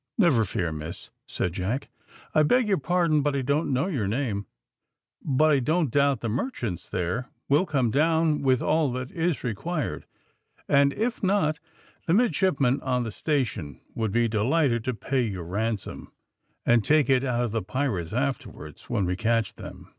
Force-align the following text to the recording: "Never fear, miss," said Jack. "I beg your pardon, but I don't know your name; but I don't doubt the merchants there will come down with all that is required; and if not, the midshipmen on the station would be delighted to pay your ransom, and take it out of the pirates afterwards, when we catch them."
"Never 0.17 0.45
fear, 0.45 0.71
miss," 0.71 1.11
said 1.27 1.53
Jack. 1.53 1.87
"I 2.33 2.41
beg 2.41 2.67
your 2.67 2.79
pardon, 2.79 3.21
but 3.21 3.35
I 3.35 3.43
don't 3.43 3.71
know 3.71 3.85
your 3.85 4.07
name; 4.07 4.47
but 5.23 5.51
I 5.51 5.59
don't 5.59 5.91
doubt 5.91 6.21
the 6.21 6.27
merchants 6.27 6.89
there 6.89 7.29
will 7.47 7.67
come 7.67 7.91
down 7.91 8.41
with 8.41 8.63
all 8.63 8.91
that 8.93 9.11
is 9.11 9.43
required; 9.43 10.07
and 10.67 10.91
if 10.93 11.21
not, 11.21 11.59
the 12.07 12.15
midshipmen 12.15 12.81
on 12.81 13.03
the 13.03 13.11
station 13.11 13.79
would 13.93 14.11
be 14.11 14.27
delighted 14.27 14.83
to 14.85 14.95
pay 14.95 15.21
your 15.21 15.45
ransom, 15.45 16.11
and 16.65 16.83
take 16.83 17.07
it 17.07 17.23
out 17.23 17.41
of 17.43 17.51
the 17.51 17.61
pirates 17.61 18.11
afterwards, 18.11 18.89
when 18.89 19.05
we 19.05 19.15
catch 19.15 19.53
them." 19.53 19.87